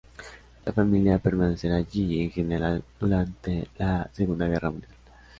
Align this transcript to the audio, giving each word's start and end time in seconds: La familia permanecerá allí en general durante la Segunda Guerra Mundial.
La 0.65 0.73
familia 0.73 1.19
permanecerá 1.19 1.75
allí 1.75 2.21
en 2.23 2.31
general 2.31 2.83
durante 2.99 3.67
la 3.77 4.09
Segunda 4.11 4.47
Guerra 4.47 4.71
Mundial. 4.71 4.91